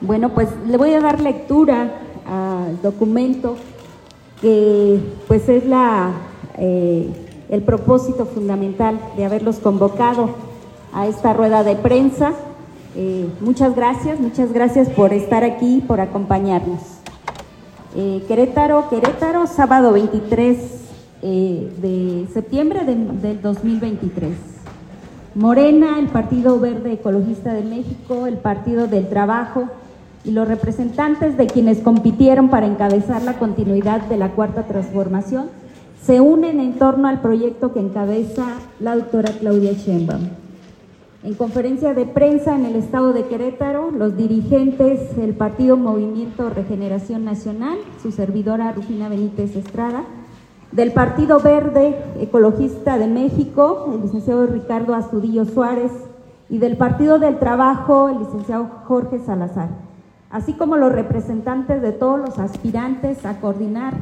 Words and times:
Bueno, 0.00 0.28
pues 0.28 0.48
le 0.66 0.76
voy 0.76 0.92
a 0.94 1.00
dar 1.00 1.20
lectura 1.20 1.90
al 2.24 2.80
documento 2.82 3.56
que 4.40 5.00
pues 5.26 5.48
es 5.48 5.66
la, 5.66 6.12
eh, 6.56 7.08
el 7.48 7.62
propósito 7.62 8.24
fundamental 8.24 9.00
de 9.16 9.24
haberlos 9.24 9.56
convocado 9.56 10.30
a 10.92 11.08
esta 11.08 11.32
rueda 11.32 11.64
de 11.64 11.74
prensa. 11.74 12.32
Eh, 12.94 13.28
muchas 13.40 13.74
gracias, 13.74 14.20
muchas 14.20 14.52
gracias 14.52 14.88
por 14.88 15.12
estar 15.12 15.42
aquí, 15.42 15.82
por 15.84 16.00
acompañarnos. 16.00 16.80
Eh, 17.96 18.22
Querétaro, 18.28 18.88
Querétaro, 18.90 19.48
sábado 19.48 19.92
23 19.92 20.78
de 21.20 22.28
septiembre 22.32 22.84
del 22.84 23.42
2023. 23.42 24.30
Morena, 25.34 25.98
el 25.98 26.06
Partido 26.06 26.60
Verde 26.60 26.92
Ecologista 26.92 27.52
de 27.52 27.64
México, 27.64 28.28
el 28.28 28.36
Partido 28.36 28.86
del 28.86 29.08
Trabajo, 29.08 29.68
y 30.28 30.30
los 30.30 30.46
representantes 30.46 31.38
de 31.38 31.46
quienes 31.46 31.78
compitieron 31.78 32.50
para 32.50 32.66
encabezar 32.66 33.22
la 33.22 33.38
continuidad 33.38 34.02
de 34.02 34.18
la 34.18 34.32
Cuarta 34.32 34.64
Transformación 34.64 35.46
se 36.02 36.20
unen 36.20 36.60
en 36.60 36.74
torno 36.74 37.08
al 37.08 37.22
proyecto 37.22 37.72
que 37.72 37.80
encabeza 37.80 38.44
la 38.78 38.94
doctora 38.94 39.32
Claudia 39.40 39.72
Sheinbaum. 39.72 40.28
En 41.24 41.34
conferencia 41.34 41.94
de 41.94 42.04
prensa 42.04 42.54
en 42.54 42.66
el 42.66 42.76
estado 42.76 43.14
de 43.14 43.24
Querétaro, 43.24 43.90
los 43.90 44.18
dirigentes 44.18 45.16
del 45.16 45.32
Partido 45.32 45.78
Movimiento 45.78 46.50
Regeneración 46.50 47.24
Nacional, 47.24 47.78
su 48.02 48.12
servidora 48.12 48.72
Rufina 48.72 49.08
Benítez 49.08 49.56
Estrada, 49.56 50.04
del 50.72 50.92
Partido 50.92 51.40
Verde 51.40 51.96
Ecologista 52.20 52.98
de 52.98 53.06
México, 53.06 53.90
el 53.94 54.02
licenciado 54.02 54.46
Ricardo 54.46 54.94
Astudillo 54.94 55.46
Suárez, 55.46 55.92
y 56.50 56.58
del 56.58 56.76
Partido 56.76 57.18
del 57.18 57.38
Trabajo, 57.38 58.10
el 58.10 58.18
licenciado 58.18 58.68
Jorge 58.84 59.18
Salazar 59.20 59.87
así 60.30 60.52
como 60.52 60.76
los 60.76 60.92
representantes 60.92 61.82
de 61.82 61.92
todos 61.92 62.18
los 62.18 62.38
aspirantes 62.38 63.24
a 63.24 63.40
coordinar 63.40 63.94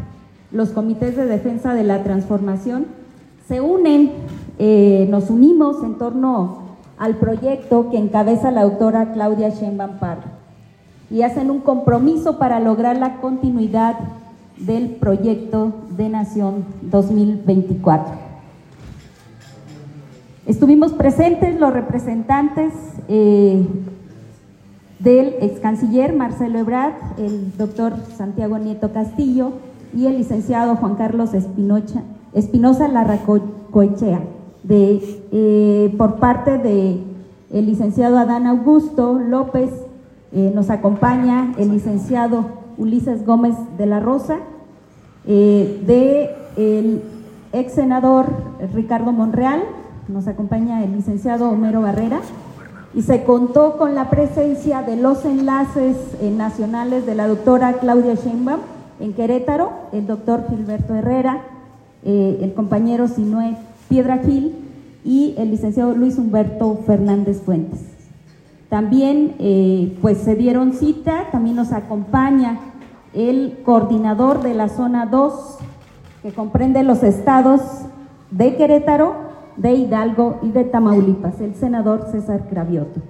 los 0.52 0.70
comités 0.70 1.16
de 1.16 1.26
defensa 1.26 1.74
de 1.74 1.84
la 1.84 2.02
transformación, 2.02 2.86
se 3.48 3.60
unen, 3.60 4.12
eh, 4.58 5.06
nos 5.10 5.30
unimos 5.30 5.82
en 5.82 5.98
torno 5.98 6.62
al 6.98 7.16
proyecto 7.16 7.90
que 7.90 7.98
encabeza 7.98 8.50
la 8.50 8.62
autora 8.62 9.12
Claudia 9.12 9.50
Sheinbaum 9.50 9.98
Parra 9.98 10.32
y 11.10 11.22
hacen 11.22 11.50
un 11.50 11.60
compromiso 11.60 12.38
para 12.38 12.58
lograr 12.58 12.96
la 12.96 13.20
continuidad 13.20 13.96
del 14.58 14.90
proyecto 14.90 15.72
de 15.96 16.08
Nación 16.08 16.64
2024. 16.82 18.26
Estuvimos 20.46 20.92
presentes 20.92 21.58
los 21.60 21.72
representantes 21.72 22.72
eh, 23.08 23.64
del 24.98 25.34
ex 25.40 25.60
canciller 25.60 26.14
Marcelo 26.14 26.58
Ebrard, 26.58 26.94
el 27.18 27.56
doctor 27.56 27.94
Santiago 28.16 28.58
Nieto 28.58 28.92
Castillo 28.92 29.52
y 29.94 30.06
el 30.06 30.18
licenciado 30.18 30.76
Juan 30.76 30.94
Carlos 30.96 31.34
Espinocha, 31.34 32.02
Espinosa 32.32 32.88
Larracoechea, 32.88 34.20
de, 34.62 35.00
eh, 35.32 35.94
por 35.96 36.16
parte 36.16 36.58
del 36.58 37.02
el 37.50 37.66
licenciado 37.66 38.18
Adán 38.18 38.46
Augusto 38.46 39.18
López, 39.18 39.70
eh, 40.32 40.50
nos 40.54 40.70
acompaña 40.70 41.54
el 41.56 41.70
licenciado 41.70 42.44
Ulises 42.76 43.24
Gómez 43.24 43.54
de 43.78 43.86
la 43.86 44.00
Rosa, 44.00 44.38
eh, 45.26 45.82
de 45.86 46.30
el 46.56 47.02
ex 47.52 47.74
senador 47.74 48.26
Ricardo 48.74 49.12
Monreal, 49.12 49.62
nos 50.08 50.26
acompaña 50.26 50.84
el 50.84 50.92
licenciado 50.92 51.48
Homero 51.50 51.80
Barrera, 51.80 52.20
y 52.94 53.02
se 53.02 53.24
contó 53.24 53.76
con 53.76 53.94
la 53.94 54.10
presencia 54.10 54.82
de 54.82 54.96
los 54.96 55.24
enlaces 55.24 55.96
eh, 56.20 56.30
nacionales 56.30 57.06
de 57.06 57.14
la 57.14 57.28
doctora 57.28 57.74
Claudia 57.74 58.14
Sheinbaum 58.14 58.60
en 59.00 59.12
Querétaro, 59.12 59.70
el 59.92 60.06
doctor 60.06 60.46
Gilberto 60.48 60.94
Herrera, 60.94 61.42
eh, 62.04 62.38
el 62.42 62.54
compañero 62.54 63.08
Sinue 63.08 63.56
Piedra 63.88 64.18
Gil 64.18 64.54
y 65.04 65.34
el 65.38 65.50
licenciado 65.50 65.92
Luis 65.92 66.18
Humberto 66.18 66.80
Fernández 66.86 67.40
Fuentes. 67.42 67.80
También 68.68 69.34
eh, 69.38 69.96
pues 70.02 70.18
se 70.18 70.34
dieron 70.34 70.72
cita, 70.72 71.26
también 71.30 71.56
nos 71.56 71.72
acompaña 71.72 72.58
el 73.14 73.58
coordinador 73.64 74.42
de 74.42 74.54
la 74.54 74.68
zona 74.68 75.06
2, 75.06 75.58
que 76.22 76.32
comprende 76.32 76.82
los 76.82 77.02
estados 77.02 77.60
de 78.30 78.56
Querétaro, 78.56 79.25
de 79.56 79.72
Hidalgo 79.72 80.38
y 80.42 80.50
de 80.50 80.64
Tamaulipas, 80.64 81.40
el 81.40 81.54
senador 81.54 82.08
César 82.10 82.48
Cravioto. 82.48 83.00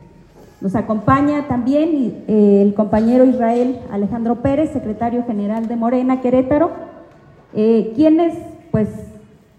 Nos 0.60 0.74
acompaña 0.74 1.48
también 1.48 2.24
eh, 2.28 2.62
el 2.62 2.74
compañero 2.74 3.24
Israel 3.24 3.78
Alejandro 3.90 4.36
Pérez, 4.36 4.72
secretario 4.72 5.24
general 5.24 5.68
de 5.68 5.76
Morena 5.76 6.20
Querétaro, 6.20 6.70
eh, 7.54 7.92
quienes 7.94 8.34
pues 8.70 8.88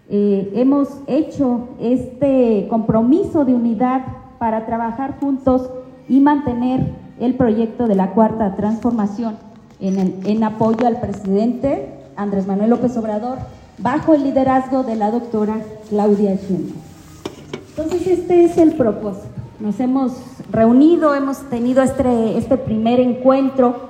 eh, 0.09 0.51
hemos 0.55 0.89
hecho 1.07 1.69
este 1.79 2.67
compromiso 2.69 3.45
de 3.45 3.53
unidad 3.53 4.05
para 4.39 4.65
trabajar 4.65 5.19
juntos 5.19 5.69
y 6.09 6.19
mantener 6.19 6.91
el 7.19 7.35
proyecto 7.35 7.87
de 7.87 7.95
la 7.95 8.11
cuarta 8.11 8.55
transformación 8.55 9.35
en, 9.79 10.19
en 10.25 10.43
apoyo 10.43 10.87
al 10.87 10.99
presidente 10.99 11.89
Andrés 12.15 12.47
Manuel 12.47 12.71
López 12.71 12.95
Obrador 12.97 13.37
bajo 13.77 14.13
el 14.13 14.23
liderazgo 14.23 14.83
de 14.83 14.95
la 14.95 15.11
doctora 15.11 15.61
Claudia 15.89 16.35
Sheinbaum. 16.35 16.81
Entonces 17.69 18.07
este 18.07 18.45
es 18.45 18.57
el 18.57 18.73
propósito. 18.73 19.27
Nos 19.59 19.79
hemos 19.79 20.13
reunido, 20.51 21.15
hemos 21.15 21.41
tenido 21.49 21.83
este, 21.83 22.37
este 22.37 22.57
primer 22.57 22.99
encuentro 22.99 23.89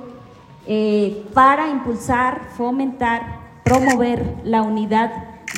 eh, 0.66 1.24
para 1.32 1.70
impulsar, 1.70 2.40
fomentar, 2.56 3.22
promover 3.64 4.22
la 4.44 4.62
unidad 4.62 5.10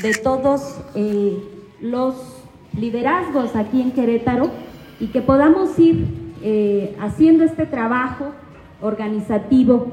de 0.03 0.13
todos 0.15 0.77
eh, 0.95 1.43
los 1.81 2.15
liderazgos 2.77 3.57
aquí 3.57 3.81
en 3.81 3.91
Querétaro 3.93 4.51
y 5.01 5.09
que 5.09 5.23
podamos 5.23 5.77
ir 5.79 6.07
eh, 6.43 6.97
haciendo 7.01 7.45
este 7.45 7.67
trabajo 7.67 8.27
organizativo 8.81 9.89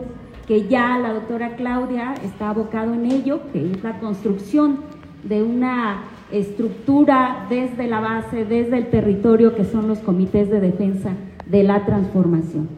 que 0.47 0.67
ya 0.69 0.97
la 0.97 1.13
doctora 1.13 1.57
Claudia 1.57 2.15
está 2.23 2.49
abocado 2.49 2.93
en 2.93 3.05
ello, 3.05 3.41
que 3.51 3.69
es 3.69 3.83
la 3.83 3.99
construcción 3.99 4.77
de 5.23 5.43
una 5.43 6.03
estructura 6.31 7.45
desde 7.49 7.87
la 7.87 7.99
base, 7.99 8.45
desde 8.45 8.77
el 8.77 8.89
territorio, 8.89 9.55
que 9.55 9.65
son 9.65 9.89
los 9.89 9.99
comités 9.99 10.49
de 10.49 10.61
defensa 10.61 11.11
de 11.45 11.63
la 11.63 11.85
transformación. 11.85 12.69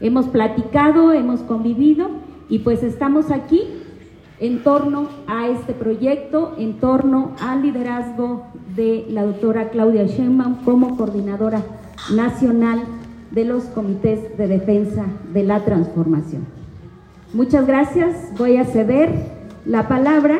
Hemos 0.00 0.26
platicado, 0.26 1.12
hemos 1.12 1.40
convivido 1.40 2.08
y 2.48 2.60
pues 2.60 2.84
estamos 2.84 3.32
aquí 3.32 3.62
en 4.38 4.62
torno 4.62 5.08
a 5.26 5.48
este 5.48 5.72
proyecto, 5.72 6.54
en 6.56 6.74
torno 6.74 7.32
al 7.40 7.62
liderazgo 7.62 8.46
de 8.76 9.06
la 9.10 9.24
doctora 9.24 9.70
Claudia 9.70 10.06
Sheinbaum 10.06 10.62
como 10.64 10.96
coordinadora 10.96 11.62
nacional 12.14 12.80
de 13.32 13.44
los 13.44 13.64
comités 13.64 14.38
de 14.38 14.46
defensa 14.46 15.04
de 15.32 15.42
la 15.42 15.64
transformación. 15.64 16.57
Muchas 17.34 17.66
gracias. 17.66 18.14
Voy 18.38 18.56
a 18.56 18.64
ceder 18.64 19.10
la 19.66 19.86
palabra 19.86 20.38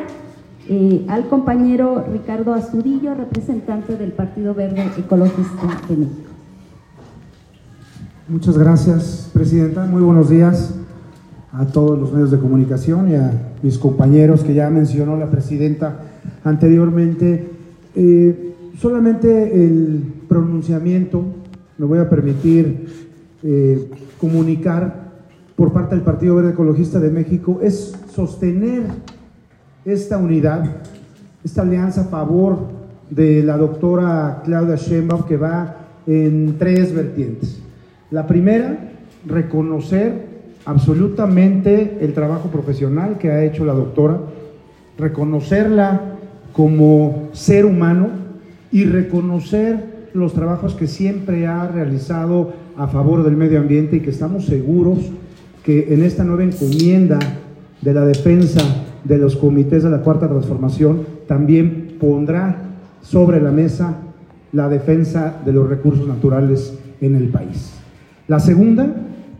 eh, 0.67 1.05
al 1.07 1.27
compañero 1.27 2.03
Ricardo 2.11 2.51
Astudillo, 2.55 3.13
representante 3.13 3.95
del 3.95 4.11
Partido 4.11 4.55
Verde 4.55 4.89
Ecologista 4.97 5.67
de 5.87 5.97
México. 5.97 6.29
Muchas 8.27 8.57
gracias, 8.57 9.29
Presidenta. 9.31 9.85
Muy 9.85 10.01
buenos 10.01 10.31
días 10.31 10.73
a 11.51 11.67
todos 11.67 11.99
los 11.99 12.11
medios 12.11 12.31
de 12.31 12.39
comunicación 12.39 13.11
y 13.11 13.15
a 13.15 13.33
mis 13.61 13.77
compañeros 13.77 14.43
que 14.43 14.55
ya 14.55 14.71
mencionó 14.71 15.15
la 15.15 15.29
Presidenta 15.29 15.99
anteriormente. 16.43 17.51
Eh, 17.95 18.55
solamente 18.79 19.63
el 19.63 20.03
pronunciamiento, 20.27 21.23
me 21.77 21.85
voy 21.85 21.99
a 21.99 22.09
permitir 22.09 22.87
eh, 23.43 23.91
comunicar 24.19 25.08
por 25.59 25.73
parte 25.73 25.93
del 25.93 26.05
Partido 26.05 26.35
Verde 26.35 26.51
Ecologista 26.51 27.01
de 27.01 27.11
México 27.11 27.59
es 27.61 27.93
sostener 28.15 28.83
esta 29.83 30.17
unidad, 30.17 30.63
esta 31.43 31.63
alianza 31.63 32.03
a 32.03 32.05
favor 32.05 32.59
de 33.09 33.43
la 33.43 33.57
doctora 33.57 34.41
Claudia 34.45 34.77
Sheinbaum 34.77 35.23
que 35.23 35.35
va 35.35 35.75
en 36.07 36.55
tres 36.57 36.95
vertientes. 36.95 37.61
La 38.09 38.25
primera, 38.25 38.89
reconocer 39.27 40.29
absolutamente 40.63 41.97
el 41.99 42.13
trabajo 42.13 42.47
profesional 42.47 43.17
que 43.17 43.29
ha 43.29 43.43
hecho 43.43 43.65
la 43.65 43.73
doctora, 43.73 44.17
reconocerla 44.97 46.15
como 46.53 47.27
ser 47.33 47.65
humano 47.65 48.07
y 48.71 48.85
reconocer 48.85 50.07
los 50.13 50.33
trabajos 50.33 50.73
que 50.73 50.87
siempre 50.87 51.47
ha 51.47 51.67
realizado 51.67 52.53
a 52.77 52.87
favor 52.87 53.25
del 53.25 53.35
medio 53.35 53.59
ambiente 53.59 53.97
y 53.97 53.99
que 53.99 54.11
estamos 54.11 54.45
seguros 54.45 54.99
que 55.63 55.93
en 55.93 56.03
esta 56.03 56.23
nueva 56.23 56.43
encomienda 56.43 57.19
de 57.81 57.93
la 57.93 58.05
defensa 58.05 58.61
de 59.03 59.17
los 59.17 59.35
comités 59.35 59.83
de 59.83 59.89
la 59.89 60.01
Cuarta 60.01 60.27
Transformación 60.27 61.01
también 61.27 61.95
pondrá 61.99 62.57
sobre 63.01 63.41
la 63.41 63.51
mesa 63.51 63.97
la 64.51 64.67
defensa 64.67 65.41
de 65.45 65.53
los 65.53 65.69
recursos 65.69 66.07
naturales 66.07 66.77
en 67.01 67.15
el 67.15 67.29
país. 67.29 67.73
La 68.27 68.39
segunda, 68.39 68.87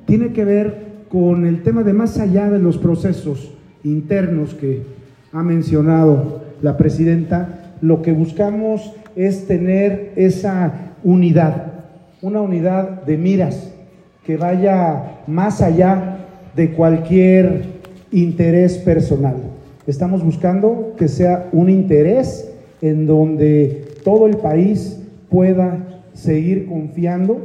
tiene 0.05 0.33
que 0.33 0.45
ver 0.45 0.89
con 1.09 1.45
el 1.45 1.61
tema 1.63 1.83
de 1.83 1.93
más 1.93 2.19
allá 2.19 2.49
de 2.49 2.59
los 2.59 2.77
procesos 2.77 3.51
internos 3.83 4.53
que 4.53 4.83
ha 5.31 5.43
mencionado 5.43 6.41
la 6.61 6.77
presidenta, 6.77 7.75
lo 7.81 8.01
que 8.01 8.11
buscamos 8.11 8.93
es 9.15 9.47
tener 9.47 10.13
esa 10.15 10.93
unidad, 11.03 11.73
una 12.21 12.41
unidad 12.41 13.03
de 13.03 13.17
miras 13.17 13.71
que 14.25 14.37
vaya 14.37 15.21
más 15.27 15.61
allá 15.61 16.08
de 16.55 16.71
cualquier 16.71 17.63
interés 18.11 18.77
personal. 18.77 19.35
Estamos 19.87 20.23
buscando 20.23 20.93
que 20.97 21.07
sea 21.07 21.49
un 21.51 21.69
interés 21.69 22.51
en 22.81 23.07
donde 23.07 23.87
todo 24.03 24.27
el 24.27 24.37
país 24.37 25.01
pueda 25.29 26.01
seguir 26.13 26.67
confiando 26.67 27.37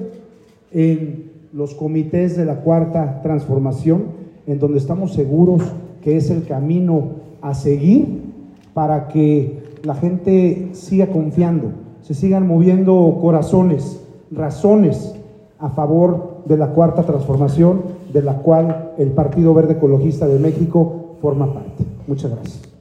en 0.73 1.31
los 1.53 1.75
comités 1.75 2.37
de 2.37 2.45
la 2.45 2.57
cuarta 2.57 3.21
transformación, 3.23 4.05
en 4.47 4.59
donde 4.59 4.79
estamos 4.79 5.15
seguros 5.15 5.63
que 6.03 6.17
es 6.17 6.31
el 6.31 6.45
camino 6.45 7.13
a 7.41 7.55
seguir 7.55 8.07
para 8.75 9.09
que 9.09 9.63
la 9.85 9.95
gente 9.95 10.69
siga 10.73 11.07
confiando, 11.07 11.73
se 12.03 12.15
sigan 12.15 12.47
moviendo 12.47 13.19
corazones, 13.21 14.01
razones 14.31 15.15
a 15.59 15.71
favor 15.71 16.34
de 16.45 16.57
la 16.57 16.69
cuarta 16.69 17.03
transformación, 17.03 17.83
de 18.13 18.23
la 18.23 18.39
cual 18.39 18.93
el 18.99 19.13
Partido 19.13 19.55
Verde 19.55 19.75
Ecologista 19.75 20.27
de 20.27 20.39
México 20.39 21.17
forma 21.21 21.53
parte. 21.53 21.85
Muchas 22.07 22.31
gracias. 22.31 22.74